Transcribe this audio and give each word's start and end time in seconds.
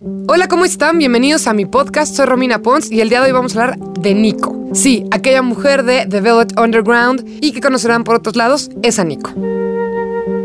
Hola, 0.00 0.48
¿cómo 0.48 0.64
están? 0.64 0.98
Bienvenidos 0.98 1.46
a 1.46 1.54
mi 1.54 1.66
podcast. 1.66 2.16
Soy 2.16 2.26
Romina 2.26 2.60
Pons 2.60 2.90
y 2.90 3.00
el 3.00 3.08
día 3.10 3.20
de 3.20 3.26
hoy 3.28 3.32
vamos 3.32 3.56
a 3.56 3.62
hablar 3.62 3.78
de 3.78 4.12
Nico. 4.12 4.68
Sí, 4.72 5.04
aquella 5.12 5.40
mujer 5.40 5.84
de 5.84 6.04
The 6.06 6.20
Velvet 6.20 6.58
Underground 6.58 7.24
y 7.40 7.52
que 7.52 7.60
conocerán 7.60 8.02
por 8.02 8.16
otros 8.16 8.34
lados, 8.34 8.70
es 8.82 8.98
a 8.98 9.04
Nico. 9.04 9.30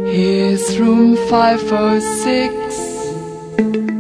Here's 0.06 0.78
room 0.78 1.18
506. 1.28 2.52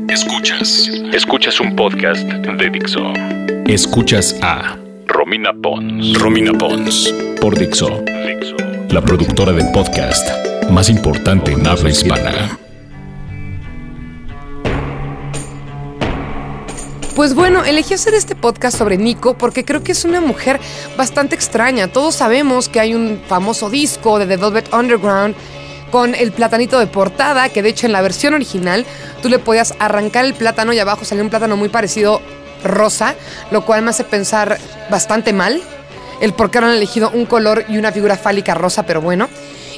Escuchas. 0.08 0.88
Escuchas 1.14 1.60
un 1.60 1.76
podcast 1.76 2.22
de 2.28 2.70
Dixo. 2.70 3.12
Escuchas 3.66 4.38
a 4.44 4.78
Romina 5.08 5.52
Pons. 5.64 6.14
Romina 6.14 6.54
Pons. 6.54 7.12
Por 7.42 7.58
Dixo. 7.58 8.04
Dixo. 8.06 8.56
La 8.92 9.02
productora 9.02 9.52
del 9.52 9.72
podcast 9.72 10.30
más 10.70 10.92
importante 10.92 11.54
en 11.54 11.66
habla 11.66 11.90
hispana. 11.90 12.60
Pues 17.16 17.34
bueno, 17.34 17.66
elegí 17.66 17.94
hacer 17.94 18.14
este 18.14 18.36
podcast 18.36 18.78
sobre 18.78 18.98
Nico 18.98 19.38
porque 19.38 19.66
creo 19.66 19.84
que 19.84 19.92
es 19.92 20.06
una 20.06 20.22
mujer 20.22 20.60
bastante 20.98 21.36
extraña. 21.36 21.88
Todos 21.88 22.16
sabemos 22.16 22.70
que 22.70 22.80
hay 22.80 22.94
un 22.94 23.22
famoso 23.28 23.70
disco 23.70 24.20
de 24.20 24.26
The 24.26 24.38
Velvet 24.38 24.74
Underground 24.74 25.36
con 25.92 26.16
el 26.16 26.32
platanito 26.32 26.80
de 26.80 26.88
portada, 26.88 27.50
que 27.50 27.62
de 27.62 27.70
hecho 27.70 27.88
en 27.88 27.92
la 27.92 28.02
versión 28.02 28.34
original 28.34 28.86
tú 29.22 29.30
le 29.30 29.40
podías 29.40 29.74
arrancar 29.80 30.26
el 30.26 30.34
plátano 30.34 30.72
y 30.72 30.80
abajo 30.80 31.04
salía 31.04 31.24
un 31.24 31.30
plátano 31.30 31.58
muy 31.58 31.70
parecido 31.70 32.22
rosa, 32.64 33.16
lo 33.52 33.66
cual 33.66 33.82
me 33.82 33.90
hace 33.90 34.04
pensar 34.04 34.58
bastante 34.90 35.34
mal 35.34 35.62
el 36.22 36.34
por 36.34 36.52
qué 36.52 36.60
han 36.60 36.66
elegido 36.66 37.10
un 37.12 37.26
color 37.26 37.66
y 37.70 37.78
una 37.78 37.92
figura 37.92 38.18
fálica 38.18 38.54
rosa, 38.54 38.84
pero 38.84 39.02
bueno. 39.02 39.30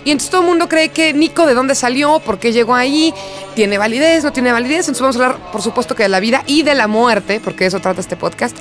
Y 0.03 0.11
entonces 0.11 0.31
todo 0.31 0.41
el 0.41 0.47
mundo 0.47 0.67
cree 0.67 0.89
que 0.89 1.13
Nico 1.13 1.45
de 1.45 1.53
dónde 1.53 1.75
salió, 1.75 2.19
por 2.19 2.39
qué 2.39 2.51
llegó 2.51 2.75
ahí, 2.75 3.13
tiene 3.55 3.77
validez, 3.77 4.23
no 4.23 4.31
tiene 4.31 4.51
validez. 4.51 4.87
Entonces 4.87 5.01
vamos 5.01 5.17
a 5.17 5.25
hablar, 5.25 5.51
por 5.51 5.61
supuesto, 5.61 5.95
que 5.95 6.03
de 6.03 6.09
la 6.09 6.19
vida 6.19 6.43
y 6.47 6.63
de 6.63 6.75
la 6.75 6.87
muerte, 6.87 7.39
porque 7.43 7.65
eso 7.65 7.79
trata 7.79 8.01
este 8.01 8.15
podcast, 8.15 8.55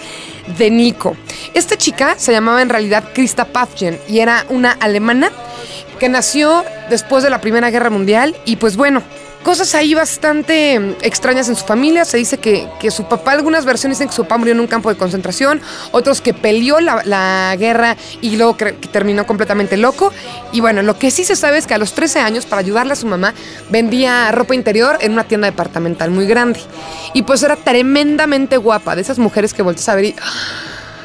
de 0.58 0.70
Nico. 0.70 1.16
Esta 1.54 1.76
chica 1.76 2.14
se 2.18 2.32
llamaba 2.32 2.62
en 2.62 2.68
realidad 2.68 3.04
Krista 3.14 3.46
Pafgen 3.46 3.98
y 4.08 4.20
era 4.20 4.44
una 4.48 4.72
alemana 4.72 5.30
que 5.98 6.08
nació 6.08 6.64
después 6.88 7.22
de 7.22 7.30
la 7.30 7.40
Primera 7.40 7.70
Guerra 7.70 7.90
Mundial 7.90 8.36
y 8.44 8.56
pues 8.56 8.76
bueno, 8.76 9.02
cosas 9.42 9.74
ahí 9.74 9.94
bastante 9.94 10.78
mm, 10.78 10.94
extrañas 11.02 11.48
en 11.48 11.56
su 11.56 11.64
familia. 11.64 12.04
Se 12.04 12.16
dice 12.16 12.38
que, 12.38 12.68
que, 12.78 12.90
su 12.90 13.04
papá, 13.04 13.32
algunas 13.32 13.64
versiones 13.64 13.98
dicen 13.98 14.08
que 14.08 14.14
su 14.14 14.22
papá 14.22 14.38
murió 14.38 14.52
en 14.54 14.60
un 14.60 14.66
campo 14.66 14.88
de 14.90 14.96
concentración, 14.96 15.60
otros 15.92 16.20
que 16.20 16.34
peleó 16.34 16.80
la, 16.80 17.02
la 17.04 17.54
guerra 17.58 17.96
y 18.20 18.36
luego 18.36 18.56
que, 18.56 18.72
terminó 18.72 19.26
completamente 19.26 19.76
loco. 19.76 20.12
Y 20.52 20.60
bueno, 20.60 20.82
lo 20.82 20.98
que 20.98 21.10
sí 21.10 21.24
se 21.24 21.36
sabe 21.36 21.58
es 21.58 21.66
que 21.66 21.74
a 21.74 21.78
los 21.78 21.92
13 21.94 22.20
años, 22.20 22.46
para 22.46 22.60
ayudarle 22.60 22.92
a 22.92 22.96
su 22.96 23.06
mamá, 23.06 23.34
vendía 23.70 24.30
ropa 24.32 24.54
interior 24.54 24.98
en 25.00 25.12
una 25.12 25.24
tienda 25.24 25.46
departamental 25.46 26.10
muy 26.10 26.26
grande. 26.26 26.60
Y 27.14 27.22
pues 27.22 27.42
era 27.42 27.56
tremendamente 27.56 28.56
guapa, 28.56 28.94
de 28.94 29.02
esas 29.02 29.18
mujeres 29.18 29.54
que 29.54 29.62
volteas 29.62 29.88
a 29.88 29.94
ver 29.94 30.04
y 30.04 30.14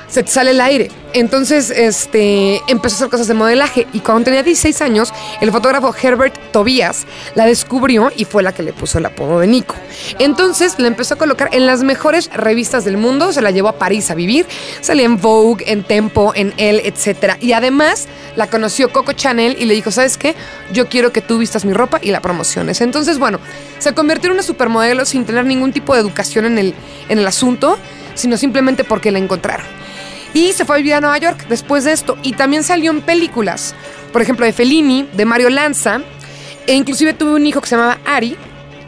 se 0.08 0.24
te 0.24 0.32
sale 0.32 0.52
el 0.52 0.62
aire. 0.62 0.92
Entonces, 1.14 1.70
este, 1.70 2.62
empezó 2.68 2.96
a 2.96 2.98
hacer 2.98 3.10
cosas 3.10 3.28
de 3.28 3.34
modelaje 3.34 3.88
y 3.94 4.00
cuando 4.00 4.26
tenía 4.26 4.44
16 4.44 4.82
años, 4.82 5.14
el 5.40 5.52
fotógrafo 5.52 5.96
Herbert 5.96 6.36
Tobias 6.52 7.06
la 7.36 7.46
descubrió 7.46 8.12
y 8.16 8.26
fue 8.26 8.44
la 8.44 8.54
que 8.54 8.64
le 8.64 8.74
puso 8.74 8.98
el 8.98 9.06
apodo 9.06 9.40
de 9.40 9.48
Nico. 9.48 9.76
Entonces, 10.20 10.78
la 10.78 10.88
empezó 10.88 11.14
a 11.14 11.18
colocar 11.18 11.50
en 11.54 11.66
las 11.66 11.84
mejores 11.84 12.30
revistas 12.34 12.84
del 12.84 12.98
mundo, 12.98 13.32
se 13.32 13.42
la 13.42 13.52
llevó 13.52 13.70
a 13.70 13.80
París 13.80 14.12
a 14.12 14.16
vivir, 14.16 14.46
salía 14.82 15.06
en 15.06 15.18
Vogue, 15.18 15.64
en 15.72 15.84
Tempo, 15.84 16.34
en 16.36 16.54
Elle, 16.58 16.86
etc. 16.86 17.36
Y 17.40 17.54
además, 17.54 18.08
la 18.36 18.48
conoció 18.48 18.92
Coco 18.92 19.14
Chanel 19.14 19.56
y 19.58 19.66
le 19.66 19.74
dijo, 19.74 19.92
¿sabes 19.92 20.18
qué? 20.18 20.36
Yo 20.74 20.90
quiero 20.90 21.14
que 21.14 21.22
tú 21.22 21.38
vistas 21.38 21.64
mi 21.64 21.74
ropa 21.74 22.00
y 22.02 22.12
la 22.12 22.22
promociones. 22.22 22.82
Entonces, 22.82 23.20
bueno, 23.20 23.40
se 23.80 23.94
convirtió 23.94 24.28
en 24.28 24.34
una 24.34 24.44
supermodelo 24.44 25.06
sin 25.06 25.26
tener 25.26 25.46
ningún 25.46 25.72
tipo 25.72 25.94
de 25.94 26.02
educación 26.02 26.46
en 26.46 26.58
el, 26.58 26.74
en 27.08 27.20
el 27.20 27.28
asunto, 27.28 27.78
sino 28.16 28.36
simplemente 28.38 28.84
porque 28.84 29.12
la 29.12 29.20
encontraron. 29.20 29.66
Y 30.36 30.52
se 30.52 30.66
fue 30.66 30.76
a 30.76 30.78
vivir 30.80 30.94
a 30.96 31.02
Nueva 31.02 31.18
York 31.18 31.46
después 31.48 31.86
de 31.86 31.94
esto. 31.94 32.18
Y 32.22 32.34
también 32.34 32.64
salió 32.64 32.92
en 32.92 33.02
películas, 33.02 33.74
por 34.12 34.22
ejemplo, 34.22 34.46
de 34.46 34.52
Fellini, 34.52 35.08
de 35.14 35.24
Mario 35.24 35.50
Lanza. 35.50 36.02
E 36.68 36.74
inclusive 36.74 37.14
tuvo 37.14 37.36
un 37.36 37.46
hijo 37.46 37.62
que 37.62 37.70
se 37.70 37.78
llamaba 37.78 38.00
Ari, 38.06 38.36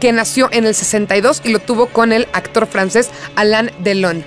que 0.01 0.11
nació 0.11 0.49
en 0.51 0.65
el 0.65 0.75
62 0.75 1.41
y 1.45 1.49
lo 1.49 1.59
tuvo 1.59 1.87
con 1.87 2.11
el 2.11 2.27
actor 2.33 2.67
francés 2.67 3.09
Alain 3.37 3.71
Delon. 3.79 4.25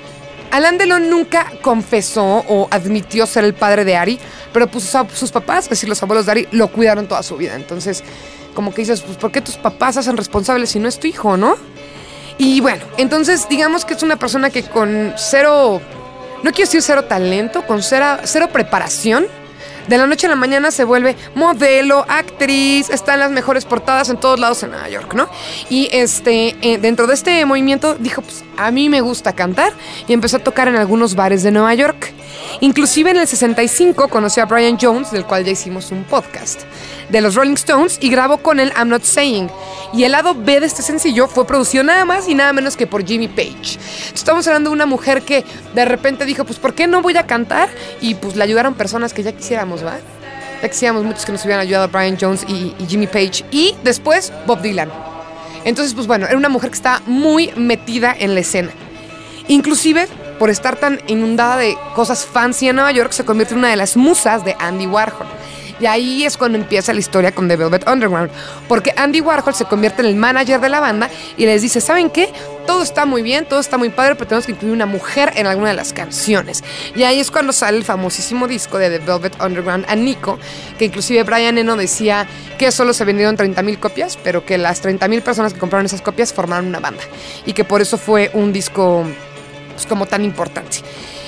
Alain 0.50 0.78
Delon 0.78 1.10
nunca 1.10 1.52
confesó 1.60 2.42
o 2.48 2.68
admitió 2.70 3.26
ser 3.26 3.44
el 3.44 3.52
padre 3.52 3.84
de 3.84 3.96
Ari, 3.96 4.18
pero 4.54 4.68
pues 4.68 4.90
sus 5.12 5.30
papás, 5.30 5.64
es 5.64 5.70
decir, 5.70 5.90
los 5.90 6.02
abuelos 6.02 6.24
de 6.24 6.32
Ari, 6.32 6.48
lo 6.52 6.68
cuidaron 6.68 7.06
toda 7.06 7.22
su 7.22 7.36
vida. 7.36 7.54
Entonces, 7.54 8.02
como 8.54 8.72
que 8.72 8.80
dices, 8.80 9.02
pues, 9.02 9.18
¿por 9.18 9.30
qué 9.30 9.42
tus 9.42 9.56
papás 9.58 9.98
hacen 9.98 10.16
responsables 10.16 10.70
si 10.70 10.78
no 10.78 10.88
es 10.88 10.98
tu 10.98 11.06
hijo, 11.06 11.36
no? 11.36 11.56
Y 12.38 12.62
bueno, 12.62 12.82
entonces 12.96 13.46
digamos 13.50 13.84
que 13.84 13.92
es 13.92 14.02
una 14.02 14.16
persona 14.16 14.48
que 14.48 14.62
con 14.62 15.12
cero 15.18 15.82
no 16.42 16.52
quiero 16.52 16.66
decir 16.66 16.82
cero 16.82 17.04
talento, 17.04 17.66
con 17.66 17.82
cero, 17.82 18.48
preparación. 18.52 19.26
De 19.88 19.98
la 19.98 20.06
noche 20.06 20.26
a 20.26 20.30
la 20.30 20.36
mañana 20.36 20.70
se 20.70 20.84
vuelve 20.84 21.16
modelo, 21.34 22.04
actriz, 22.08 22.90
está 22.90 23.14
en 23.14 23.20
las 23.20 23.30
mejores 23.32 23.64
portadas 23.64 24.08
en 24.08 24.18
todos 24.18 24.38
lados 24.38 24.62
en 24.62 24.70
Nueva 24.70 24.88
York, 24.88 25.14
¿no? 25.14 25.28
Y 25.68 25.88
este, 25.90 26.54
eh, 26.60 26.78
dentro 26.78 27.06
de 27.06 27.14
este 27.14 27.44
movimiento 27.44 27.96
dijo, 27.96 28.22
pues 28.22 28.44
a 28.56 28.70
mí 28.70 28.88
me 28.88 29.00
gusta 29.00 29.32
cantar 29.32 29.72
y 30.06 30.12
empezó 30.12 30.36
a 30.36 30.40
tocar 30.40 30.68
en 30.68 30.76
algunos 30.76 31.16
bares 31.16 31.42
de 31.42 31.50
Nueva 31.50 31.74
York. 31.74 32.12
Inclusive 32.60 33.10
en 33.10 33.16
el 33.16 33.26
65 33.26 34.08
conoció 34.08 34.42
a 34.42 34.46
Brian 34.46 34.78
Jones, 34.80 35.10
del 35.10 35.24
cual 35.24 35.44
ya 35.44 35.52
hicimos 35.52 35.90
un 35.90 36.04
podcast, 36.04 36.60
de 37.10 37.20
los 37.20 37.34
Rolling 37.34 37.54
Stones 37.54 37.98
y 38.00 38.10
grabó 38.10 38.38
con 38.38 38.60
él 38.60 38.72
I'm 38.76 38.88
Not 38.88 39.04
Saying. 39.04 39.50
Y 39.92 40.04
el 40.04 40.12
lado 40.12 40.34
B 40.34 40.60
de 40.60 40.66
este 40.66 40.82
sencillo 40.82 41.28
fue 41.28 41.46
producido 41.46 41.84
nada 41.84 42.04
más 42.04 42.28
y 42.28 42.34
nada 42.34 42.52
menos 42.52 42.76
que 42.76 42.86
por 42.86 43.04
Jimmy 43.04 43.28
Page. 43.28 43.78
Estamos 44.14 44.46
hablando 44.46 44.70
de 44.70 44.74
una 44.74 44.86
mujer 44.86 45.22
que 45.22 45.44
de 45.74 45.84
repente 45.84 46.24
dijo, 46.24 46.44
pues 46.44 46.58
¿por 46.58 46.74
qué 46.74 46.86
no 46.86 47.02
voy 47.02 47.16
a 47.16 47.26
cantar? 47.26 47.68
Y 48.00 48.14
pues 48.14 48.36
le 48.36 48.44
ayudaron 48.44 48.74
personas 48.74 49.12
que 49.12 49.22
ya 49.22 49.32
quisiéramos, 49.32 49.84
¿va? 49.84 49.98
Ya 50.62 50.68
quisiéramos 50.68 51.04
muchos 51.04 51.24
que 51.24 51.32
nos 51.32 51.44
hubieran 51.44 51.62
ayudado 51.62 51.88
Brian 51.88 52.16
Jones 52.20 52.44
y, 52.46 52.74
y 52.78 52.86
Jimmy 52.86 53.06
Page. 53.06 53.44
Y 53.50 53.74
después 53.82 54.32
Bob 54.46 54.60
Dylan. 54.60 54.90
Entonces, 55.64 55.94
pues 55.94 56.06
bueno, 56.06 56.26
era 56.26 56.36
una 56.36 56.48
mujer 56.48 56.70
que 56.70 56.76
estaba 56.76 57.02
muy 57.06 57.52
metida 57.56 58.14
en 58.18 58.34
la 58.34 58.40
escena. 58.40 58.70
Inclusive, 59.48 60.06
por 60.38 60.48
estar 60.48 60.76
tan 60.76 61.00
inundada 61.06 61.56
de 61.56 61.76
cosas 61.94 62.24
fancy 62.24 62.68
en 62.68 62.76
Nueva 62.76 62.92
York, 62.92 63.12
se 63.12 63.24
convierte 63.24 63.54
en 63.54 63.58
una 63.58 63.70
de 63.70 63.76
las 63.76 63.96
musas 63.96 64.44
de 64.44 64.54
Andy 64.58 64.86
Warhol. 64.86 65.26
Y 65.80 65.86
ahí 65.86 66.24
es 66.24 66.36
cuando 66.36 66.58
empieza 66.58 66.92
la 66.92 67.00
historia 67.00 67.32
con 67.32 67.48
The 67.48 67.56
Velvet 67.56 67.88
Underground. 67.88 68.30
Porque 68.68 68.92
Andy 68.96 69.20
Warhol 69.20 69.54
se 69.54 69.64
convierte 69.64 70.02
en 70.02 70.08
el 70.08 70.16
manager 70.16 70.60
de 70.60 70.68
la 70.68 70.80
banda 70.80 71.10
y 71.36 71.46
les 71.46 71.62
dice, 71.62 71.80
¿saben 71.80 72.10
qué? 72.10 72.32
Todo 72.66 72.82
está 72.82 73.06
muy 73.06 73.22
bien, 73.22 73.46
todo 73.46 73.58
está 73.58 73.78
muy 73.78 73.88
padre, 73.88 74.14
pero 74.14 74.28
tenemos 74.28 74.46
que 74.46 74.52
incluir 74.52 74.74
una 74.74 74.86
mujer 74.86 75.32
en 75.36 75.46
alguna 75.46 75.70
de 75.70 75.74
las 75.74 75.92
canciones. 75.92 76.62
Y 76.94 77.02
ahí 77.02 77.18
es 77.18 77.30
cuando 77.30 77.52
sale 77.52 77.78
el 77.78 77.84
famosísimo 77.84 78.46
disco 78.46 78.78
de 78.78 78.90
The 78.90 78.98
Velvet 79.04 79.40
Underground 79.42 79.86
a 79.88 79.96
Nico, 79.96 80.38
que 80.78 80.84
inclusive 80.84 81.22
Brian 81.22 81.58
Eno 81.58 81.76
decía 81.76 82.28
que 82.58 82.70
solo 82.70 82.92
se 82.92 83.04
vendieron 83.04 83.36
30.000 83.36 83.78
copias, 83.78 84.18
pero 84.22 84.44
que 84.44 84.58
las 84.58 84.84
30.000 84.84 85.22
personas 85.22 85.54
que 85.54 85.58
compraron 85.58 85.86
esas 85.86 86.02
copias 86.02 86.32
formaron 86.32 86.66
una 86.66 86.80
banda. 86.80 87.02
Y 87.46 87.54
que 87.54 87.64
por 87.64 87.80
eso 87.80 87.96
fue 87.96 88.30
un 88.34 88.52
disco 88.52 89.04
pues, 89.72 89.86
como 89.86 90.06
tan 90.06 90.24
importante. 90.24 90.78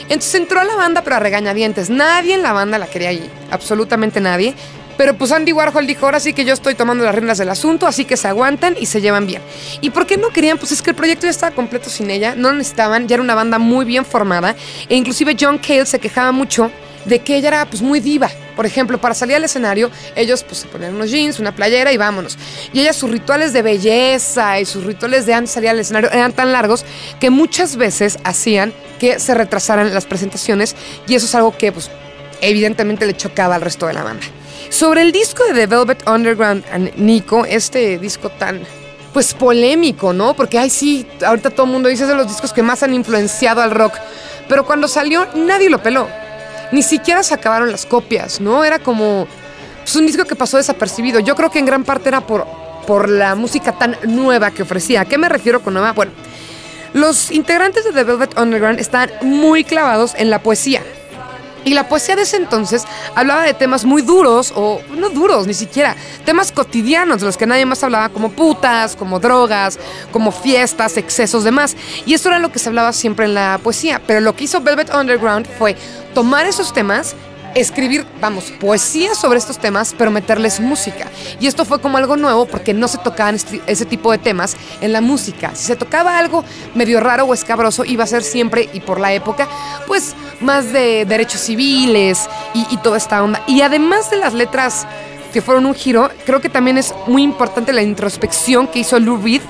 Entonces 0.03 0.35
entró 0.35 0.61
a 0.61 0.65
la 0.65 0.77
banda, 0.77 1.03
pero 1.03 1.17
a 1.17 1.19
regañadientes. 1.19 1.91
Nadie 1.91 2.35
en 2.35 2.43
la 2.43 2.53
banda 2.53 2.79
la 2.79 2.87
quería 2.87 3.11
allí, 3.11 3.29
absolutamente 3.51 4.21
nadie. 4.21 4.55
Pero 4.97 5.15
pues 5.17 5.33
Andy 5.33 5.53
Warhol 5.53 5.87
dijo, 5.87 6.05
ahora 6.05 6.21
sí 6.21 6.33
que 6.35 6.45
yo 6.45 6.53
estoy 6.53 6.75
tomando 6.75 7.05
las 7.05 7.15
riendas 7.15 7.39
del 7.39 7.49
asunto, 7.49 7.87
así 7.87 8.05
que 8.05 8.17
se 8.17 8.29
aguantan 8.29 8.77
y 8.79 8.87
se 8.87 9.01
llevan 9.01 9.27
bien. 9.27 9.43
¿Y 9.81 9.91
por 9.91 10.07
qué 10.07 10.17
no 10.17 10.29
querían? 10.29 10.59
Pues 10.59 10.73
es 10.73 10.83
que 10.83 10.91
el 10.91 10.97
proyecto 10.97 11.27
ya 11.27 11.31
estaba 11.31 11.55
completo 11.55 11.89
sin 11.89 12.11
ella, 12.11 12.35
no 12.37 12.53
necesitaban, 12.53 13.09
ya 13.09 13.15
era 13.15 13.23
una 13.23 13.35
banda 13.35 13.59
muy 13.59 13.85
bien 13.85 14.05
formada. 14.05 14.55
E 14.89 14.95
inclusive 14.95 15.37
John 15.39 15.59
Cale 15.59 15.87
se 15.87 15.99
quejaba 15.99 16.31
mucho 16.31 16.71
de 17.05 17.21
que 17.21 17.37
ella 17.37 17.49
era 17.49 17.67
pues 17.67 17.83
muy 17.83 18.01
diva. 18.01 18.31
Por 18.57 18.67
ejemplo, 18.67 19.01
para 19.01 19.15
salir 19.15 19.37
al 19.37 19.45
escenario, 19.45 19.91
ellos 20.15 20.45
pues 20.45 20.59
se 20.59 20.69
ponían 20.69 20.95
unos 20.95 21.11
jeans, 21.11 21.39
una 21.39 21.55
playera 21.55 21.93
y 21.93 21.97
vámonos. 21.97 22.37
Y 22.73 22.81
ella 22.81 22.93
sus 22.93 23.11
rituales 23.11 23.53
de 23.53 23.63
belleza 23.63 24.61
y 24.61 24.65
sus 24.65 24.85
rituales 24.85 25.27
de 25.27 25.35
antes 25.35 25.53
salir 25.53 25.71
al 25.71 25.79
escenario 25.79 26.11
eran 26.11 26.33
tan 26.33 26.53
largos 26.53 26.85
que 27.19 27.31
muchas 27.31 27.77
veces 27.77 28.19
hacían 28.25 28.73
que 28.99 29.19
se 29.19 29.35
retrasaran 29.35 29.93
las 29.93 30.07
presentaciones 30.07 30.77
y 31.07 31.15
eso 31.15 31.27
es 31.27 31.35
algo 31.35 31.57
que 31.57 31.73
pues 31.73 31.91
evidentemente 32.41 33.07
le 33.07 33.17
chocaba 33.17 33.55
al 33.55 33.63
resto 33.63 33.87
de 33.87 33.95
la 33.95 34.03
banda. 34.03 34.25
Sobre 34.69 35.03
el 35.03 35.13
disco 35.13 35.45
de 35.45 35.55
The 35.55 35.67
Velvet 35.67 36.09
Underground 36.09 36.65
and 36.73 36.93
Nico, 36.97 37.45
este 37.45 37.99
disco 37.99 38.31
tan 38.31 38.61
pues 39.13 39.35
polémico, 39.35 40.13
¿no? 40.13 40.35
Porque 40.35 40.59
ay 40.59 40.71
sí, 40.71 41.07
ahorita 41.25 41.51
todo 41.51 41.67
el 41.67 41.73
mundo 41.73 41.89
dice 41.89 42.05
es 42.05 42.09
de 42.09 42.15
los 42.15 42.29
discos 42.29 42.53
que 42.53 42.63
más 42.63 42.83
han 42.83 42.95
influenciado 42.95 43.61
al 43.61 43.71
rock, 43.71 43.95
pero 44.49 44.65
cuando 44.65 44.89
salió 44.89 45.27
nadie 45.35 45.69
lo 45.69 45.83
peló 45.83 46.09
ni 46.73 46.83
siquiera 46.83 47.23
se 47.23 47.35
acabaron 47.35 47.71
las 47.71 47.87
copias, 47.87 48.41
¿no? 48.41 48.65
Era 48.65 48.79
como 48.79 49.29
pues, 49.83 49.95
un 49.97 50.07
disco 50.07 50.25
que 50.25 50.35
pasó 50.35 50.57
desapercibido. 50.57 51.21
Yo 51.21 51.37
creo 51.37 51.51
que 51.51 51.59
en 51.59 51.67
gran 51.67 51.85
parte 51.85 52.09
era 52.09 52.23
por, 52.23 52.47
por 52.87 53.09
la 53.09 53.35
música 53.35 53.73
tan 53.73 53.97
nueva 54.05 54.51
que 54.51 54.63
ofrecía. 54.63 55.03
¿A 55.03 55.05
qué 55.05 55.19
me 55.19 55.29
refiero 55.29 55.63
con 55.63 55.75
nueva? 55.75 55.93
Bueno, 55.93 56.13
los 56.95 57.31
integrantes 57.31 57.85
de 57.85 57.93
The 57.93 58.05
Velvet 58.05 58.39
Underground 58.39 58.81
están 58.81 59.11
muy 59.23 59.65
clavados 59.65 60.15
en 60.17 60.31
la 60.31 60.43
poesía. 60.43 60.83
Y 61.65 61.75
la 61.75 61.89
poesía 61.89 62.17
de 62.17 62.23
ese 62.23 62.37
entonces 62.37 62.85
hablaba 63.15 63.43
de 63.43 63.55
temas 63.55 63.85
muy 63.85 64.03
duros, 64.03 64.53
o 64.57 64.81
no 64.97 65.11
duros 65.11 65.47
ni 65.47 65.55
siquiera, 65.55 65.97
temas 66.25 66.53
cotidianos 66.53 67.21
de 67.21 67.27
los 67.27 67.37
que 67.37 67.47
nadie 67.47 67.67
más 67.67 67.83
hablaba, 67.83 68.09
como 68.09 68.31
putas, 68.33 68.97
como 68.97 69.21
drogas, 69.21 69.79
como 70.13 70.33
fiestas, 70.33 70.97
excesos, 70.97 71.45
demás. 71.45 71.77
Y 72.07 72.15
esto 72.15 72.29
era 72.29 72.39
lo 72.39 72.51
que 72.51 72.59
se 72.59 72.69
hablaba 72.69 72.93
siempre 72.93 73.27
en 73.27 73.35
la 73.35 73.61
poesía. 73.63 74.01
Pero 74.07 74.21
lo 74.21 74.35
que 74.35 74.45
hizo 74.45 74.61
Velvet 74.61 74.95
Underground 74.95 75.47
fue 75.59 75.77
tomar 76.15 76.47
esos 76.47 76.73
temas 76.73 77.15
escribir, 77.55 78.07
vamos, 78.21 78.53
poesía 78.61 79.15
sobre 79.15 79.39
estos 79.39 79.59
temas, 79.59 79.95
pero 79.97 80.11
meterles 80.11 80.61
música. 80.61 81.11
Y 81.41 81.47
esto 81.47 81.65
fue 81.65 81.81
como 81.81 81.99
algo 81.99 82.17
nuevo 82.17 82.47
porque 82.47 82.75
no 82.75 82.89
se 82.89 82.99
tocaban 82.99 83.37
ese 83.67 83.85
tipo 83.87 84.13
de 84.13 84.19
temas 84.19 84.57
en 84.81 84.93
la 84.93 85.01
música. 85.01 85.55
Si 85.55 85.65
se 85.65 85.77
tocaba 85.77 86.19
algo 86.19 86.45
medio 86.75 87.01
raro 87.01 87.25
o 87.25 87.35
escabroso, 87.35 87.85
iba 87.85 88.05
a 88.05 88.07
ser 88.07 88.23
siempre, 88.23 88.69
y 88.73 88.81
por 88.81 89.01
la 89.01 89.13
época, 89.13 89.49
pues 89.87 90.15
más 90.41 90.73
de 90.73 91.05
derechos 91.05 91.41
civiles 91.41 92.29
y, 92.55 92.77
toda 92.79 92.97
esta 92.97 93.23
onda. 93.23 93.43
Y 93.47 93.63
además 93.63 94.11
de 94.11 94.17
las 94.17 94.35
letras 94.35 94.87
que 95.33 95.41
fueron 95.41 95.67
un 95.67 95.75
giro, 95.75 96.11
creo 96.27 96.41
que 96.41 96.49
también 96.49 96.79
es 96.79 96.95
muy 97.07 97.23
importante 97.23 97.73
la 97.73 97.83
introspección 97.83 98.67
que 98.67 98.81
hizo 98.81 98.99
Lou 98.99 99.23
Reed 99.23 99.43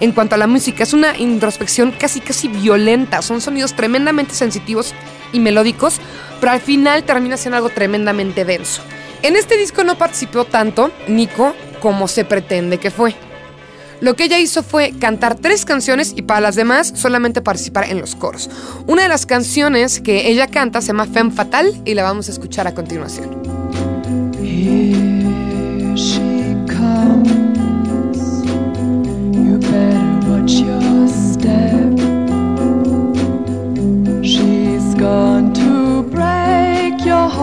en 0.00 0.12
cuanto 0.12 0.34
a 0.34 0.38
la 0.38 0.46
música. 0.46 0.82
Es 0.82 0.92
una 0.92 1.16
introspección 1.16 1.92
casi, 1.92 2.20
casi 2.20 2.48
violenta. 2.48 3.22
Son 3.22 3.40
sonidos 3.40 3.74
tremendamente 3.74 4.34
sensitivos 4.34 4.94
y 5.32 5.40
melódicos, 5.40 6.00
pero 6.42 6.54
al 6.54 6.60
final 6.60 7.04
termina 7.04 7.36
siendo 7.36 7.58
algo 7.58 7.68
tremendamente 7.68 8.44
denso. 8.44 8.82
En 9.22 9.36
este 9.36 9.56
disco 9.56 9.84
no 9.84 9.96
participó 9.96 10.44
tanto 10.44 10.90
Nico 11.06 11.54
como 11.78 12.08
se 12.08 12.24
pretende 12.24 12.78
que 12.78 12.90
fue. 12.90 13.14
Lo 14.00 14.16
que 14.16 14.24
ella 14.24 14.40
hizo 14.40 14.64
fue 14.64 14.92
cantar 14.98 15.36
tres 15.36 15.64
canciones 15.64 16.12
y 16.16 16.22
para 16.22 16.40
las 16.40 16.56
demás 16.56 16.94
solamente 16.96 17.42
participar 17.42 17.88
en 17.88 18.00
los 18.00 18.16
coros. 18.16 18.50
Una 18.88 19.04
de 19.04 19.08
las 19.08 19.24
canciones 19.24 20.00
que 20.00 20.32
ella 20.32 20.48
canta 20.48 20.80
se 20.80 20.88
llama 20.88 21.06
Femme 21.06 21.30
Fatal 21.30 21.80
y 21.84 21.94
la 21.94 22.02
vamos 22.02 22.26
a 22.28 22.32
escuchar 22.32 22.66
a 22.66 22.74
continuación. 22.74 23.41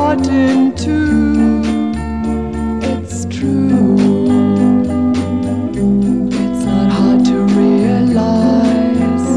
Heart 0.09 0.27
in 0.27 0.75
two. 0.75 1.61
It's 2.91 3.25
true. 3.25 3.95
It's 6.43 6.63
not 6.65 6.89
hard 6.97 7.25
to 7.25 7.37
realize. 7.61 9.27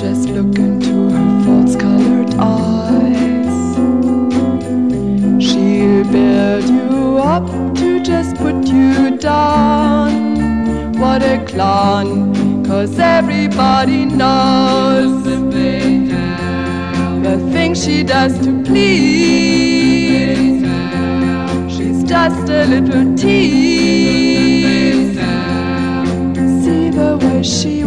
Just 0.00 0.30
look 0.30 0.56
into 0.58 0.94
her 1.14 1.28
false 1.44 1.76
colored 1.76 2.34
eyes. 2.38 3.56
She'll 5.46 6.04
build 6.10 6.64
you 6.76 7.18
up 7.18 7.46
to 7.76 8.02
just 8.02 8.36
put 8.36 8.66
you 8.68 9.18
down. 9.18 10.92
What 11.02 11.22
a 11.22 11.44
clown, 11.46 12.64
cause 12.64 12.98
everybody 12.98 14.06
knows 14.06 15.22
the 15.24 15.42
things 17.52 17.84
she 17.84 18.02
does 18.02 18.34
to 18.44 18.62
please 18.64 19.61
just 22.28 22.48
a 22.50 22.64
little 22.66 23.16
tease. 23.16 23.98
See 26.62 26.90
the 26.90 27.18
way 27.20 27.42
she 27.42 27.82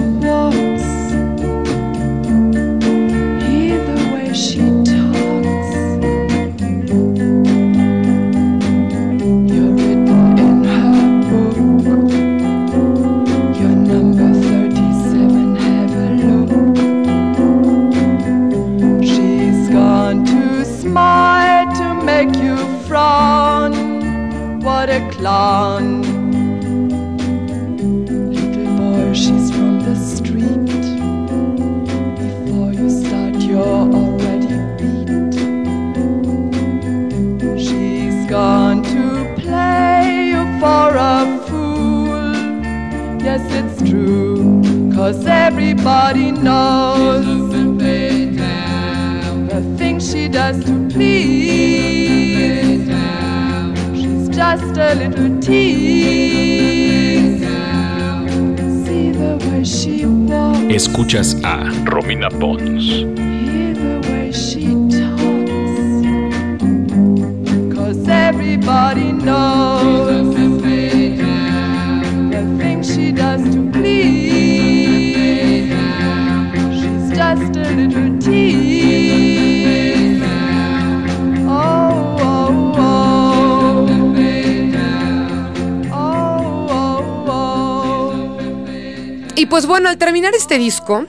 she 50.00 50.28
does 50.28 50.64
to 50.66 50.88
please 50.90 51.46
just 54.30 54.78
a 54.78 54.96
little. 54.96 55.26
Escuchas 60.76 61.36
a 61.44 61.72
Romina 61.86 62.30
Pons. 62.30 63.25
Pues 89.56 89.68
bueno, 89.68 89.88
al 89.88 89.98
terminar 89.98 90.36
este 90.36 90.58
disco, 90.58 91.06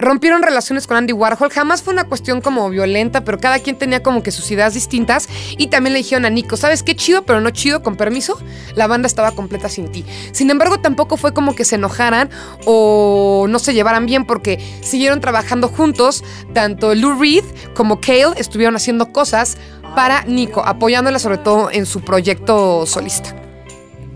rompieron 0.00 0.42
relaciones 0.42 0.88
con 0.88 0.96
Andy 0.96 1.12
Warhol. 1.12 1.48
Jamás 1.48 1.80
fue 1.80 1.92
una 1.92 2.02
cuestión 2.02 2.40
como 2.40 2.68
violenta, 2.70 3.22
pero 3.22 3.38
cada 3.38 3.60
quien 3.60 3.78
tenía 3.78 4.02
como 4.02 4.20
que 4.24 4.32
sus 4.32 4.50
ideas 4.50 4.74
distintas. 4.74 5.28
Y 5.58 5.68
también 5.68 5.92
le 5.92 6.00
dijeron 6.00 6.24
a 6.24 6.30
Nico, 6.30 6.56
¿sabes 6.56 6.82
qué 6.82 6.96
chido, 6.96 7.22
pero 7.22 7.40
no 7.40 7.50
chido, 7.50 7.84
con 7.84 7.94
permiso? 7.94 8.36
La 8.74 8.88
banda 8.88 9.06
estaba 9.06 9.30
completa 9.30 9.68
sin 9.68 9.92
ti. 9.92 10.04
Sin 10.32 10.50
embargo, 10.50 10.80
tampoco 10.80 11.16
fue 11.16 11.32
como 11.32 11.54
que 11.54 11.64
se 11.64 11.76
enojaran 11.76 12.30
o 12.66 13.46
no 13.48 13.60
se 13.60 13.72
llevaran 13.74 14.06
bien 14.06 14.24
porque 14.24 14.58
siguieron 14.80 15.20
trabajando 15.20 15.68
juntos. 15.68 16.24
Tanto 16.54 16.96
Lou 16.96 17.16
Reed 17.16 17.44
como 17.76 18.00
Cale 18.00 18.32
estuvieron 18.38 18.74
haciendo 18.74 19.12
cosas 19.12 19.56
para 19.94 20.24
Nico, 20.24 20.64
apoyándola 20.66 21.20
sobre 21.20 21.38
todo 21.38 21.70
en 21.70 21.86
su 21.86 22.00
proyecto 22.00 22.86
solista. 22.86 23.36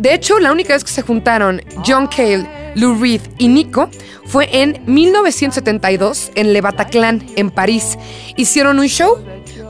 De 0.00 0.14
hecho, 0.14 0.40
la 0.40 0.50
única 0.50 0.74
vez 0.74 0.82
que 0.82 0.90
se 0.90 1.02
juntaron 1.02 1.62
John 1.86 2.08
Cale 2.08 2.61
Lou 2.74 2.98
Reed 3.00 3.20
y 3.38 3.48
Nico 3.48 3.90
fue 4.26 4.48
en 4.52 4.82
1972 4.86 6.32
en 6.34 6.52
Le 6.52 6.60
Bataclan, 6.60 7.26
en 7.36 7.50
París. 7.50 7.98
Hicieron 8.36 8.78
un 8.78 8.86
show 8.86 9.18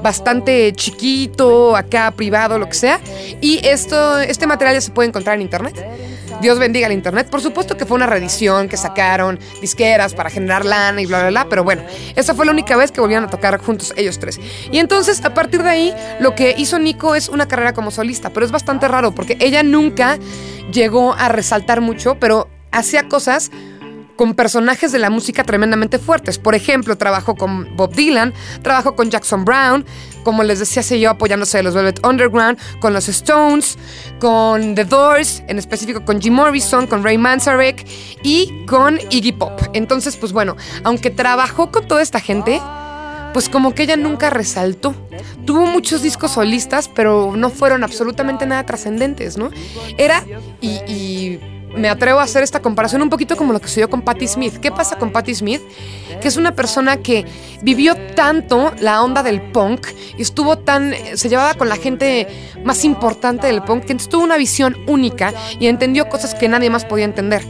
bastante 0.03 0.73
chiquito, 0.73 1.77
acá 1.77 2.11
privado, 2.11 2.59
lo 2.59 2.69
que 2.69 2.75
sea. 2.75 3.01
Y 3.41 3.67
esto, 3.67 4.19
este 4.19 4.47
material 4.47 4.77
ya 4.77 4.81
se 4.81 4.91
puede 4.91 5.09
encontrar 5.09 5.37
en 5.37 5.43
internet. 5.43 5.85
Dios 6.41 6.59
bendiga 6.59 6.87
el 6.87 6.93
internet. 6.93 7.29
Por 7.31 7.41
supuesto 7.41 7.77
que 7.77 7.87
fue 7.87 7.95
una 7.95 8.07
reedición 8.07 8.69
que 8.69 8.77
sacaron 8.77 9.39
disqueras 9.61 10.15
para 10.15 10.29
generar 10.29 10.65
lana 10.65 11.01
y 11.01 11.07
bla, 11.07 11.21
bla, 11.21 11.29
bla. 11.31 11.47
Pero 11.49 11.63
bueno, 11.63 11.83
esa 12.17 12.35
fue 12.35 12.47
la 12.47 12.53
única 12.53 12.77
vez 12.77 12.91
que 12.91 13.01
volvieron 13.01 13.25
a 13.25 13.31
tocar 13.31 13.59
juntos 13.59 13.95
ellos 13.97 14.19
tres. 14.19 14.41
Y 14.71 14.79
entonces, 14.79 15.25
a 15.25 15.35
partir 15.35 15.63
de 15.63 15.71
ahí, 15.71 15.95
lo 16.21 16.35
que 16.35 16.55
hizo 16.57 16.79
Nico 16.79 17.15
es 17.15 17.29
una 17.29 17.47
carrera 17.47 17.73
como 17.73 17.91
solista. 17.91 18.31
Pero 18.31 18.45
es 18.45 18.53
bastante 18.53 18.89
raro 18.89 19.15
porque 19.15 19.37
ella 19.41 19.63
nunca 19.63 20.19
llegó 20.73 21.15
a 21.15 21.29
resaltar 21.29 21.81
mucho, 21.81 22.17
pero 22.19 22.49
hacía 22.73 23.09
cosas 23.09 23.51
con 24.17 24.35
personajes 24.35 24.93
de 24.93 24.99
la 24.99 25.11
música 25.11 25.45
tremendamente 25.45 25.99
fuertes. 25.99 26.39
Por 26.39 26.55
ejemplo, 26.55 26.97
trabajó 26.97 27.35
con 27.35 27.77
Bob 27.77 27.95
Dylan, 27.95 28.33
trabajó 28.63 28.95
con 28.95 29.11
Jackson 29.11 29.45
Brown, 29.45 29.85
como 30.23 30.43
les 30.45 30.59
decía, 30.59 30.83
yo 30.97 31.11
apoyándose 31.11 31.59
de 31.59 31.65
los 31.65 31.75
Velvet 31.75 32.05
Underground, 32.07 32.59
con 32.81 32.93
los 32.93 33.09
Stones, 33.09 33.79
con 34.21 34.75
The 34.75 34.85
Doors, 34.85 35.43
en 35.49 35.59
específico 35.59 36.05
con 36.05 36.21
Jim 36.21 36.35
Morrison, 36.35 36.87
con 36.87 37.03
Ray 37.03 37.19
Manzarek 37.19 37.85
y 38.23 38.65
con 38.67 38.99
Iggy 39.11 39.33
Pop. 39.33 39.61
Entonces, 39.73 40.17
pues 40.17 40.33
bueno, 40.33 40.57
aunque 40.85 41.11
trabajó 41.11 41.73
con 41.73 41.89
toda 41.89 42.03
esta 42.03 42.21
gente, 42.21 42.61
pues 43.33 43.49
como 43.49 43.75
que 43.75 43.85
ella 43.85 43.97
nunca 43.97 44.31
resaltó. 44.31 44.95
Tuvo 45.47 45.67
muchos 45.67 46.03
discos 46.03 46.33
solistas, 46.33 46.89
pero 46.89 47.33
no 47.35 47.51
fueron 47.51 47.83
absolutamente 47.83 48.47
nada 48.47 48.65
trascendentes, 48.65 49.37
¿no? 49.37 49.51
Era, 49.97 50.25
y 50.61 51.41
me 51.77 51.89
atrevo 51.89 52.21
a 52.21 52.25
hacer 52.25 52.43
esta 52.43 52.61
comparación 52.61 53.03
un 53.03 53.11
poquito 53.11 53.37
como 53.37 53.53
lo 53.53 53.61
que 53.61 53.69
sucedió 53.69 53.89
con 53.89 54.03
Patti 54.03 54.29
Smith. 54.29 54.59
¿Qué 54.59 54.71
pasa 54.71 54.99
con 54.99 55.13
Patti 55.13 55.35
Smith? 55.35 55.63
Que 56.21 56.29
es 56.29 56.37
una 56.37 56.55
persona 56.55 56.99
que 56.99 57.25
vivió 57.63 57.97
tanto 58.15 58.73
la 58.81 59.03
onda 59.03 59.23
del 59.23 59.41
punk 59.41 59.87
y 60.17 60.23
estuvo 60.23 60.59
tan, 60.59 60.95
se 61.15 61.29
llevaba 61.29 61.55
con 61.55 61.69
la 61.69 61.77
gente 61.77 62.27
más 62.65 62.85
importante 62.85 63.47
del 63.47 63.63
punk, 63.63 63.85
que 63.85 63.95
tuvo 63.95 64.25
una 64.25 64.37
visión 64.37 64.77
única 64.87 65.33
y 65.59 65.67
entendió 65.67 66.09
cosas 66.09 66.35
que 66.35 66.49
nadie 66.49 66.71
más 66.71 66.85
podía 66.85 67.05
entender. 67.05 67.43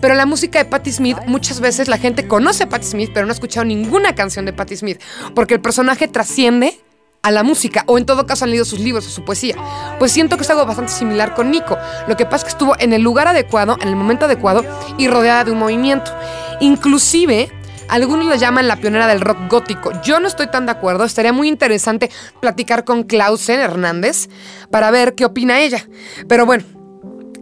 Pero 0.00 0.14
la 0.14 0.26
música 0.26 0.58
de 0.58 0.64
Patti 0.64 0.92
Smith, 0.92 1.18
muchas 1.26 1.60
veces 1.60 1.88
la 1.88 1.98
gente 1.98 2.26
conoce 2.26 2.64
a 2.64 2.68
Patti 2.68 2.86
Smith, 2.86 3.10
pero 3.12 3.26
no 3.26 3.32
ha 3.32 3.34
escuchado 3.34 3.64
ninguna 3.64 4.14
canción 4.14 4.44
de 4.44 4.52
Patti 4.52 4.76
Smith, 4.76 5.00
porque 5.34 5.54
el 5.54 5.60
personaje 5.60 6.08
trasciende 6.08 6.78
a 7.22 7.30
la 7.30 7.42
música, 7.42 7.84
o 7.86 7.98
en 7.98 8.06
todo 8.06 8.26
caso 8.26 8.44
han 8.44 8.50
leído 8.50 8.64
sus 8.64 8.80
libros 8.80 9.06
o 9.06 9.10
su 9.10 9.24
poesía. 9.24 9.56
Pues 9.98 10.12
siento 10.12 10.36
que 10.36 10.42
es 10.42 10.50
algo 10.50 10.64
bastante 10.64 10.92
similar 10.92 11.34
con 11.34 11.50
Nico. 11.50 11.76
Lo 12.06 12.16
que 12.16 12.24
pasa 12.24 12.36
es 12.36 12.44
que 12.44 12.50
estuvo 12.50 12.74
en 12.78 12.92
el 12.92 13.02
lugar 13.02 13.28
adecuado, 13.28 13.76
en 13.80 13.88
el 13.88 13.96
momento 13.96 14.26
adecuado 14.26 14.64
y 14.96 15.08
rodeada 15.08 15.44
de 15.44 15.50
un 15.50 15.58
movimiento. 15.58 16.12
Inclusive, 16.60 17.50
algunos 17.88 18.26
la 18.26 18.36
llaman 18.36 18.68
la 18.68 18.76
pionera 18.76 19.06
del 19.06 19.20
rock 19.20 19.38
gótico. 19.48 19.92
Yo 20.02 20.20
no 20.20 20.28
estoy 20.28 20.48
tan 20.48 20.66
de 20.66 20.72
acuerdo. 20.72 21.04
Estaría 21.04 21.32
muy 21.32 21.48
interesante 21.48 22.10
platicar 22.40 22.84
con 22.84 23.04
Clausen 23.04 23.60
Hernández 23.60 24.28
para 24.70 24.90
ver 24.90 25.14
qué 25.14 25.24
opina 25.24 25.60
ella. 25.60 25.88
Pero 26.28 26.46
bueno, 26.46 26.64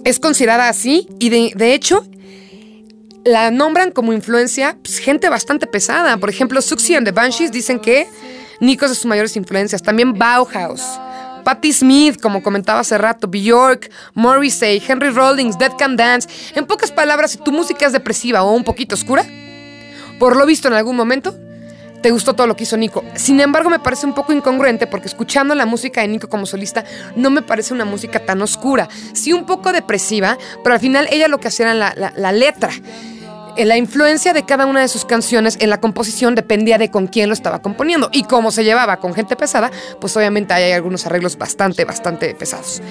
es 0.04 0.20
considerada 0.20 0.68
así 0.68 1.08
y 1.18 1.30
de, 1.30 1.74
hecho 1.74 2.06
la 3.24 3.50
nombran 3.50 3.90
como 3.90 4.12
influencia 4.12 4.78
pues, 4.82 4.98
gente 4.98 5.28
bastante 5.28 5.66
pesada. 5.66 6.16
Por 6.18 6.30
ejemplo, 6.30 6.62
Suxy 6.62 6.94
and 6.94 7.04
the 7.04 7.12
Banshees 7.12 7.50
dicen 7.50 7.80
que 7.80 8.06
Nico 8.60 8.84
es 8.84 8.90
de 8.92 8.94
sus 8.94 9.06
mayores 9.06 9.36
influencias. 9.36 9.82
También 9.82 10.18
Bauhaus. 10.18 10.82
Patti 11.44 11.72
Smith, 11.72 12.20
como 12.20 12.42
comentaba 12.42 12.80
hace 12.80 12.98
rato, 12.98 13.28
Bjork, 13.28 13.88
Morrissey, 14.14 14.82
Henry 14.84 15.10
Rollins, 15.10 15.56
Dead 15.56 15.70
Can 15.78 15.96
Dance. 15.96 16.28
En 16.56 16.66
pocas 16.66 16.90
palabras, 16.90 17.30
si 17.30 17.38
tu 17.38 17.52
música 17.52 17.86
es 17.86 17.92
depresiva 17.92 18.42
o 18.42 18.52
un 18.52 18.64
poquito 18.64 18.96
oscura, 18.96 19.24
por 20.18 20.34
lo 20.34 20.44
visto 20.44 20.66
en 20.66 20.74
algún 20.74 20.96
momento, 20.96 21.36
te 22.02 22.10
gustó 22.10 22.34
todo 22.34 22.48
lo 22.48 22.56
que 22.56 22.64
hizo 22.64 22.76
Nico. 22.76 23.04
Sin 23.14 23.40
embargo, 23.40 23.70
me 23.70 23.78
parece 23.78 24.06
un 24.06 24.14
poco 24.14 24.32
incongruente 24.32 24.88
porque 24.88 25.06
escuchando 25.06 25.54
la 25.54 25.66
música 25.66 26.00
de 26.00 26.08
Nico 26.08 26.28
como 26.28 26.46
solista, 26.46 26.84
no 27.14 27.30
me 27.30 27.42
parece 27.42 27.74
una 27.74 27.84
música 27.84 28.18
tan 28.18 28.42
oscura. 28.42 28.88
Sí, 29.12 29.32
un 29.32 29.46
poco 29.46 29.72
depresiva, 29.72 30.38
pero 30.64 30.74
al 30.74 30.80
final 30.80 31.06
ella 31.12 31.28
lo 31.28 31.38
que 31.38 31.48
hacía 31.48 31.66
era 31.66 31.74
la, 31.74 32.12
la 32.16 32.32
letra. 32.32 32.70
La 33.64 33.76
influencia 33.76 34.32
de 34.32 34.44
cada 34.44 34.66
una 34.66 34.80
de 34.80 34.88
sus 34.88 35.04
canciones 35.04 35.56
en 35.60 35.70
la 35.70 35.80
composición 35.80 36.34
dependía 36.34 36.78
de 36.78 36.90
con 36.90 37.06
quién 37.06 37.28
lo 37.28 37.32
estaba 37.32 37.62
componiendo. 37.62 38.10
Y 38.12 38.24
como 38.24 38.50
se 38.50 38.64
llevaba 38.64 38.98
con 38.98 39.14
gente 39.14 39.34
pesada, 39.36 39.70
pues 40.00 40.16
obviamente 40.16 40.52
hay 40.52 40.72
algunos 40.72 41.06
arreglos 41.06 41.38
bastante, 41.38 41.84
bastante 41.84 42.34
pesados. 42.34 42.82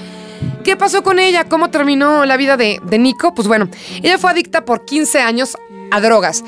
¿Qué 0.64 0.76
pasó 0.76 1.04
con 1.04 1.20
ella? 1.20 1.46
¿Cómo 1.46 1.70
terminó 1.70 2.26
la 2.26 2.38
vida 2.38 2.58
de, 2.58 2.80
Nico? 2.98 3.36
Pues 3.36 3.48
bueno, 3.48 3.70
ella 4.02 4.18
fue 4.18 4.32
adicta 4.32 4.66
por 4.66 4.86
15 4.86 5.20
años 5.20 5.56
a 5.92 6.02
drogas. 6.02 6.44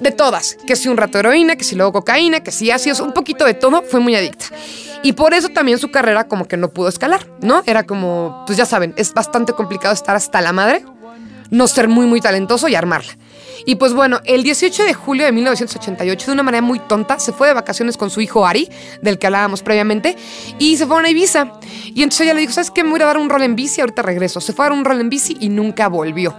De 0.00 0.12
todas. 0.12 0.56
Que 0.66 0.76
si 0.76 0.88
un 0.88 0.96
rato 0.96 1.18
heroína, 1.18 1.56
que 1.56 1.64
si 1.64 1.74
luego 1.74 1.92
cocaína, 1.92 2.40
que 2.40 2.52
si 2.52 2.70
ácidos, 2.70 3.00
un 3.00 3.12
poquito 3.12 3.44
de 3.44 3.54
todo, 3.54 3.82
fue 3.82 4.00
muy 4.00 4.14
adicta. 4.14 4.46
Y 5.02 5.12
por 5.12 5.34
eso 5.34 5.48
también 5.48 5.78
su 5.78 5.90
carrera 5.90 6.28
como 6.28 6.46
que 6.46 6.56
no 6.56 6.68
pudo 6.68 6.88
escalar, 6.88 7.26
¿no? 7.40 7.62
Era 7.66 7.84
como, 7.84 8.44
pues 8.46 8.58
ya 8.58 8.66
saben, 8.66 8.94
es 8.96 9.14
bastante 9.14 9.52
complicado 9.52 9.94
estar 9.94 10.14
hasta 10.14 10.40
la 10.40 10.52
madre, 10.52 10.84
no 11.50 11.66
ser 11.66 11.88
muy, 11.88 12.06
muy 12.06 12.20
talentoso 12.20 12.68
y 12.68 12.74
armarla. 12.74 13.16
Y 13.66 13.76
pues 13.76 13.92
bueno, 13.92 14.20
el 14.24 14.42
18 14.42 14.84
de 14.84 14.94
julio 14.94 15.24
de 15.24 15.32
1988, 15.32 16.26
de 16.26 16.32
una 16.32 16.42
manera 16.42 16.62
muy 16.62 16.78
tonta, 16.78 17.18
se 17.18 17.32
fue 17.32 17.48
de 17.48 17.54
vacaciones 17.54 17.96
con 17.96 18.10
su 18.10 18.20
hijo 18.20 18.46
Ari, 18.46 18.68
del 19.02 19.18
que 19.18 19.26
hablábamos 19.26 19.62
previamente, 19.62 20.16
y 20.58 20.76
se 20.76 20.86
fue 20.86 21.02
a 21.02 21.08
Ibiza. 21.08 21.52
Y 21.84 22.02
entonces 22.02 22.22
ella 22.22 22.34
le 22.34 22.40
dijo, 22.40 22.52
¿sabes 22.52 22.70
qué? 22.70 22.84
Me 22.84 22.90
voy 22.90 23.02
a 23.02 23.06
dar 23.06 23.18
un 23.18 23.28
rol 23.28 23.42
en 23.42 23.56
bici, 23.56 23.80
ahorita 23.80 24.02
regreso. 24.02 24.40
Se 24.40 24.52
fue 24.52 24.66
a 24.66 24.68
dar 24.68 24.78
un 24.78 24.84
rol 24.84 25.00
en 25.00 25.10
bici 25.10 25.36
y 25.40 25.48
nunca 25.48 25.88
volvió. 25.88 26.34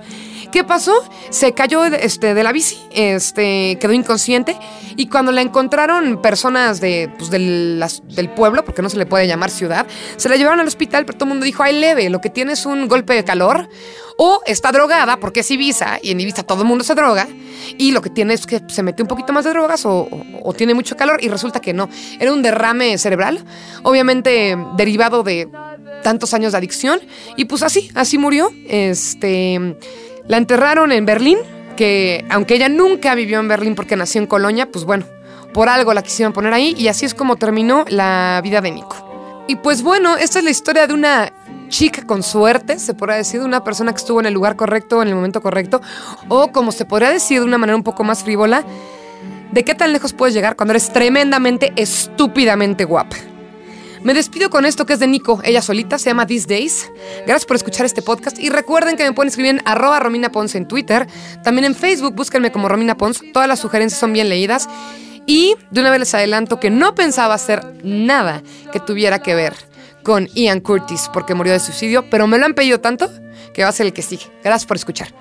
¿Qué 0.52 0.64
pasó? 0.64 0.94
Se 1.30 1.54
cayó 1.54 1.86
este, 1.86 2.34
de 2.34 2.44
la 2.44 2.52
bici, 2.52 2.80
este, 2.92 3.78
quedó 3.80 3.94
inconsciente 3.94 4.58
y 4.96 5.08
cuando 5.08 5.32
la 5.32 5.42
encontraron 5.42 6.22
personas 6.22 6.82
de, 6.82 7.12
pues, 7.18 7.30
del, 7.30 7.84
del, 8.06 8.30
pueblo, 8.32 8.66
porque 8.66 8.82
no 8.82 8.90
se 8.90 8.98
le 8.98 9.06
puede 9.06 9.28
llamar 9.28 9.52
ciudad, 9.52 9.86
se 10.18 10.28
la 10.28 10.38
llevaron 10.38 10.60
al 10.60 10.68
hospital, 10.68 11.06
pero 11.06 11.20
todo 11.20 11.26
el 11.26 11.30
mundo 11.30 11.46
dijo, 11.46 11.62
ay, 11.62 11.80
leve, 11.80 12.10
lo 12.10 12.20
que 12.20 12.32
tiene 12.32 12.54
es 12.54 12.66
un 12.66 12.88
golpe 12.88 13.14
de 13.14 13.24
calor 13.24 13.70
o 14.22 14.42
está 14.46 14.74
drogada 14.74 15.18
porque 15.18 15.40
es 15.40 15.50
Ibiza 15.50 15.98
y 16.02 16.12
en 16.12 16.20
Ibiza 16.20 16.44
todo 16.44 16.64
el 16.64 16.68
mundo 16.68 16.84
se 16.84 16.94
droga 16.94 17.26
y 17.78 17.92
lo 17.92 18.02
que 18.02 18.10
tiene 18.10 18.34
es 18.34 18.46
que 18.46 18.62
se 18.68 18.84
mete 18.84 19.02
un 19.02 19.08
poquito 19.08 19.32
más 19.32 19.46
de 19.46 19.52
drogas 19.52 19.86
o, 19.86 20.10
tiene 20.58 20.74
mucho 20.74 20.98
calor 20.98 21.24
y 21.24 21.30
resulta 21.30 21.62
que 21.62 21.74
no, 21.74 21.88
era 22.20 22.34
un 22.34 22.42
derrame 22.42 22.98
cerebral, 22.98 23.46
obviamente 23.84 24.58
derivado 24.76 25.24
de 25.24 25.48
tantos 26.04 26.34
años 26.34 26.52
de 26.52 26.58
adicción 26.58 27.00
y 27.38 27.46
pues 27.46 27.64
así, 27.64 27.90
así 27.96 28.18
murió, 28.18 28.52
este... 28.68 29.78
La 30.28 30.38
enterraron 30.38 30.92
en 30.92 31.08
Berlín, 31.08 31.40
que 31.76 32.24
aunque 32.30 32.54
ella 32.54 32.70
nunca 32.70 33.16
vivió 33.16 33.40
en 33.40 33.48
Berlín 33.48 33.74
porque 33.74 33.96
nació 33.96 34.22
en 34.22 34.28
Colonia, 34.28 34.70
pues 34.70 34.86
bueno, 34.86 35.08
por 35.56 35.70
algo 35.70 35.92
la 35.96 36.04
quisieron 36.04 36.34
poner 36.34 36.54
ahí 36.54 36.76
y 36.78 36.88
así 36.88 37.04
es 37.04 37.16
como 37.16 37.36
terminó 37.36 37.84
la 37.90 38.40
vida 38.44 38.62
de 38.62 38.70
Nico. 38.70 38.96
Y 39.48 39.56
pues 39.56 39.82
bueno, 39.82 40.18
esta 40.18 40.38
es 40.38 40.46
la 40.46 40.52
historia 40.52 40.86
de 40.86 40.94
una 40.94 41.34
chica 41.70 42.06
con 42.06 42.24
suerte, 42.24 42.80
se 42.80 42.94
podría 42.94 43.18
decir, 43.18 43.40
de 43.40 43.46
una 43.46 43.64
persona 43.64 43.94
que 43.94 43.98
estuvo 43.98 44.20
en 44.20 44.26
el 44.26 44.34
lugar 44.34 44.56
correcto, 44.56 45.02
en 45.02 45.08
el 45.08 45.16
momento 45.16 45.42
correcto, 45.42 45.82
o 46.28 46.52
como 46.52 46.72
se 46.72 46.86
podría 46.86 47.10
decir 47.10 47.40
de 47.40 47.46
una 47.46 47.58
manera 47.58 47.78
un 47.78 47.84
poco 47.84 48.04
más 48.04 48.24
frívola, 48.24 48.66
de 49.52 49.64
qué 49.64 49.76
tan 49.76 49.94
lejos 49.94 50.14
puedes 50.14 50.36
llegar 50.36 50.56
cuando 50.56 50.74
eres 50.74 50.92
tremendamente, 50.92 51.72
estúpidamente 51.76 52.84
guapa. 52.84 53.16
Me 54.04 54.14
despido 54.14 54.50
con 54.50 54.66
esto 54.66 54.86
que 54.86 54.94
es 54.94 55.00
de 55.00 55.08
Nico, 55.08 55.42
ella 55.44 55.62
solita, 55.62 55.98
se 55.98 56.10
llama 56.10 56.26
These 56.26 56.48
Days. 56.48 56.90
Gracias 57.26 57.46
por 57.46 57.58
escuchar 57.58 57.86
este 57.86 58.02
podcast 58.02 58.40
y 58.40 58.50
recuerden 58.50 58.96
que 58.96 59.04
me 59.04 59.12
pueden 59.12 59.28
escribir 59.28 59.52
en 59.52 59.62
arroba 59.66 60.00
Romina 60.00 60.32
Pons 60.32 60.56
en 60.56 60.68
Twitter. 60.68 61.06
También 61.44 61.66
en 61.66 61.76
Facebook 61.76 62.16
búsquenme 62.16 62.50
como 62.52 62.70
Romina 62.70 62.96
Pons. 62.96 63.22
Todas 63.34 63.50
las 63.50 63.60
sugerencias 63.60 64.00
son 64.00 64.14
bien 64.14 64.30
leídas. 64.30 64.70
Y 65.26 65.56
de 65.70 65.82
una 65.82 65.92
vez 65.92 66.00
les 66.00 66.14
adelanto 66.14 66.62
que 66.62 66.70
no 66.70 66.96
pensaba 66.96 67.34
hacer 67.34 67.62
nada 67.84 68.42
que 68.72 68.80
tuviera 68.80 69.20
que 69.20 69.36
ver 69.36 69.69
con 70.10 70.26
Ian 70.34 70.60
Curtis 70.60 71.08
porque 71.14 71.36
murió 71.36 71.54
de 71.54 71.60
suicidio, 71.60 72.04
pero 72.10 72.26
me 72.26 72.40
lo 72.40 72.46
han 72.48 72.56
pedido 72.56 72.80
tanto 72.80 73.12
que 73.54 73.62
va 73.62 73.70
a 73.70 73.72
ser 73.72 73.86
el 73.86 73.94
que 73.94 74.02
sigue. 74.02 74.26
Gracias 74.44 74.66
por 74.66 74.76
escuchar. 74.76 75.14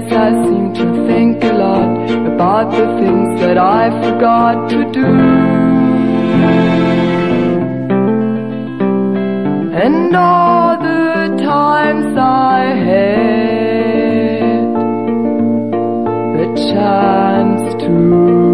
days 0.00 0.12
I 0.12 0.30
seem 0.32 0.74
to 0.74 1.06
think 1.06 1.44
a 1.44 1.52
lot 1.52 2.10
about 2.32 2.70
the 2.70 2.86
things 3.00 3.40
that 3.40 3.58
I 3.58 3.90
forgot 4.02 4.68
to 4.70 4.78
do. 4.92 5.06
And 9.84 10.16
all 10.16 10.78
the 10.78 11.44
times 11.44 12.16
I 12.18 12.64
had 12.88 13.04
the 16.38 16.46
chance 16.72 17.82
to. 17.84 18.53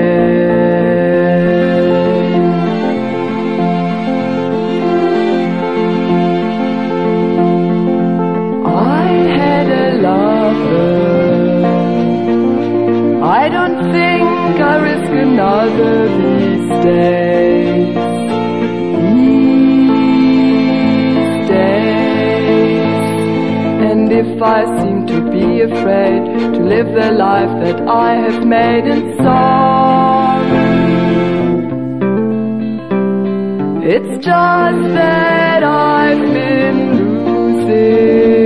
it's 33.83 34.23
just 34.23 34.93
that 34.93 35.63
I've 35.63 36.33
been 36.33 37.25
losing 37.25 38.40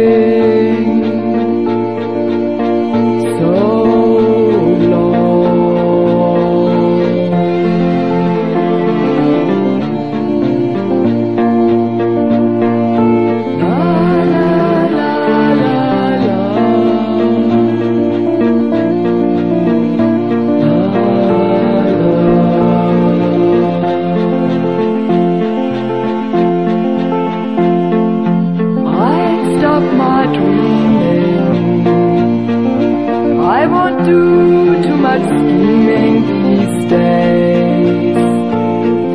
do 34.06 34.84
too 34.84 34.98
much 34.98 35.22
scheming 35.24 36.22
these 36.44 36.86
days. 36.90 38.16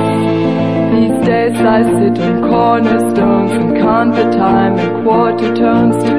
These 0.94 1.18
days 1.26 1.58
I 1.78 1.80
sit 1.84 2.20
on 2.20 2.42
cornerstones 2.50 3.52
and 3.52 3.78
count 3.78 4.16
the 4.16 4.30
time 4.32 4.78
in 4.78 5.04
quarter 5.04 5.56
turns 5.56 6.04
to 6.04 6.19